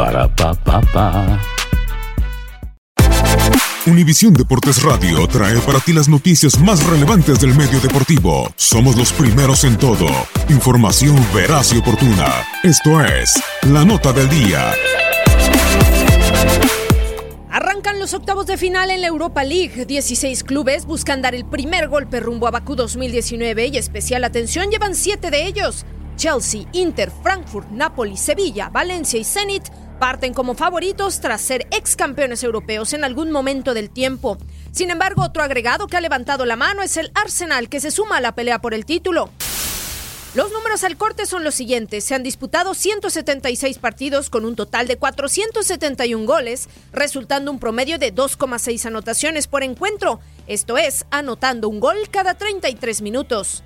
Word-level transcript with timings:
Para 0.00 0.26
pa 0.34 0.54
pa 0.54 0.80
pa. 0.80 1.38
Univisión 3.84 4.32
Deportes 4.32 4.82
Radio 4.82 5.26
trae 5.28 5.58
para 5.58 5.78
ti 5.78 5.92
las 5.92 6.08
noticias 6.08 6.58
más 6.58 6.82
relevantes 6.86 7.38
del 7.38 7.54
medio 7.54 7.78
deportivo. 7.80 8.50
Somos 8.56 8.96
los 8.96 9.12
primeros 9.12 9.62
en 9.64 9.76
todo. 9.76 10.06
Información 10.48 11.22
veraz 11.34 11.74
y 11.74 11.78
oportuna. 11.80 12.32
Esto 12.62 13.04
es 13.04 13.34
La 13.70 13.84
Nota 13.84 14.14
del 14.14 14.30
Día. 14.30 14.72
Arrancan 17.50 17.98
los 17.98 18.14
octavos 18.14 18.46
de 18.46 18.56
final 18.56 18.90
en 18.90 19.02
la 19.02 19.08
Europa 19.08 19.44
League. 19.44 19.84
16 19.84 20.44
clubes 20.44 20.86
buscan 20.86 21.20
dar 21.20 21.34
el 21.34 21.44
primer 21.44 21.88
golpe 21.88 22.20
rumbo 22.20 22.46
a 22.46 22.50
Bakú 22.50 22.74
2019 22.74 23.66
y 23.66 23.76
especial 23.76 24.24
atención 24.24 24.70
llevan 24.70 24.94
siete 24.94 25.30
de 25.30 25.44
ellos. 25.46 25.84
Chelsea, 26.16 26.66
Inter, 26.72 27.10
Frankfurt, 27.22 27.70
Napoli, 27.70 28.16
Sevilla, 28.16 28.70
Valencia 28.70 29.18
y 29.18 29.24
Zenit 29.24 29.70
parten 30.00 30.34
como 30.34 30.54
favoritos 30.54 31.20
tras 31.20 31.42
ser 31.42 31.68
ex 31.70 31.94
campeones 31.94 32.42
europeos 32.42 32.94
en 32.94 33.04
algún 33.04 33.30
momento 33.30 33.74
del 33.74 33.90
tiempo. 33.90 34.38
Sin 34.72 34.90
embargo, 34.90 35.22
otro 35.22 35.42
agregado 35.42 35.86
que 35.86 35.96
ha 35.96 36.00
levantado 36.00 36.46
la 36.46 36.56
mano 36.56 36.82
es 36.82 36.96
el 36.96 37.12
Arsenal, 37.14 37.68
que 37.68 37.80
se 37.80 37.92
suma 37.92 38.16
a 38.16 38.20
la 38.20 38.34
pelea 38.34 38.60
por 38.60 38.72
el 38.74 38.86
título. 38.86 39.30
Los 40.34 40.52
números 40.52 40.84
al 40.84 40.96
corte 40.96 41.26
son 41.26 41.44
los 41.44 41.54
siguientes. 41.54 42.04
Se 42.04 42.14
han 42.14 42.22
disputado 42.22 42.72
176 42.72 43.78
partidos 43.78 44.30
con 44.30 44.44
un 44.46 44.56
total 44.56 44.86
de 44.86 44.96
471 44.96 46.24
goles, 46.24 46.68
resultando 46.92 47.50
un 47.50 47.58
promedio 47.58 47.98
de 47.98 48.14
2,6 48.14 48.86
anotaciones 48.86 49.48
por 49.48 49.62
encuentro. 49.62 50.20
Esto 50.46 50.78
es, 50.78 51.04
anotando 51.10 51.68
un 51.68 51.78
gol 51.78 51.96
cada 52.10 52.34
33 52.34 53.02
minutos. 53.02 53.64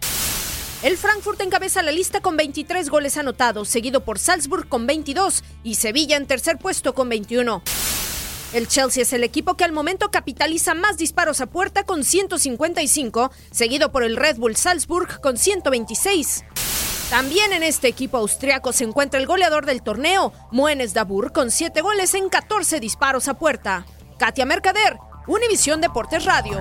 El 0.85 0.99
Frankfurt 0.99 1.41
encabeza 1.41 1.83
la 1.83 1.93
lista 1.93 2.21
con 2.21 2.37
23 2.37 2.91
goles 2.91 3.17
anotados, 3.17 3.71
seguido 3.71 4.05
por 4.05 4.19
Salzburg 4.19 4.69
con 4.69 4.87
22 4.87 5.43
y 5.63 5.77
Sevilla 5.77 6.19
en 6.19 6.27
tercer 6.27 6.59
puesto 6.59 6.95
con 6.95 7.09
21. 7.09 7.63
El 8.53 8.69
Chelsea 8.69 9.03
es 9.03 9.15
el 9.15 9.25
equipo 9.25 9.55
que 9.55 9.65
al 9.65 9.73
momento 9.73 10.11
capitaliza 10.11 10.75
más 10.75 10.99
disparos 10.99 11.41
a 11.41 11.47
puerta 11.47 11.85
con 11.85 12.05
155, 12.05 13.33
seguido 13.51 13.93
por 13.93 14.05
el 14.05 14.17
Red 14.17 14.37
Bull 14.37 14.57
Salzburg 14.57 15.23
con 15.23 15.39
126. 15.39 16.45
También 17.09 17.55
en 17.55 17.63
este 17.63 17.89
equipo 17.89 18.19
austriaco 18.19 18.75
se 18.75 18.85
encuentra 18.85 19.19
el 19.19 19.27
goleador 19.27 19.65
del 19.65 19.83
torneo, 19.83 20.35
Moenes 20.53 20.93
Dabur, 20.93 21.33
con 21.33 21.51
7 21.51 21.81
goles 21.81 22.13
en 22.13 22.29
14 22.29 22.79
disparos 22.79 23.29
a 23.29 23.39
puerta. 23.39 23.87
Katia 24.19 24.45
Mercader, 24.45 24.99
Univisión 25.27 25.81
Deportes 25.81 26.27
Radio. 26.27 26.61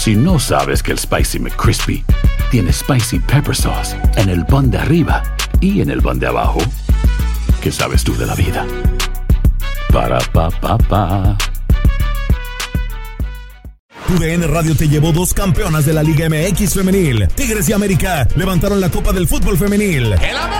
Si 0.00 0.16
no 0.16 0.38
sabes 0.38 0.82
que 0.82 0.92
el 0.92 0.98
Spicy 0.98 1.38
McCrispy 1.38 2.02
tiene 2.50 2.72
Spicy 2.72 3.18
Pepper 3.18 3.54
Sauce 3.54 3.94
en 4.16 4.30
el 4.30 4.46
pan 4.46 4.70
de 4.70 4.78
arriba 4.78 5.22
y 5.60 5.82
en 5.82 5.90
el 5.90 6.00
pan 6.00 6.18
de 6.18 6.26
abajo, 6.26 6.58
¿qué 7.60 7.70
sabes 7.70 8.02
tú 8.02 8.16
de 8.16 8.24
la 8.24 8.34
vida? 8.34 8.66
Para 9.92 10.18
pa 10.32 10.48
pa 10.52 10.78
pa. 10.78 11.36
UDN 14.08 14.48
Radio 14.48 14.74
te 14.74 14.88
llevó 14.88 15.12
dos 15.12 15.34
campeonas 15.34 15.84
de 15.84 15.92
la 15.92 16.02
Liga 16.02 16.30
MX 16.30 16.72
femenil. 16.72 17.28
Tigres 17.34 17.68
y 17.68 17.74
América 17.74 18.26
levantaron 18.36 18.80
la 18.80 18.88
Copa 18.88 19.12
del 19.12 19.28
Fútbol 19.28 19.58
femenil. 19.58 20.14
El 20.14 20.36
América, 20.36 20.59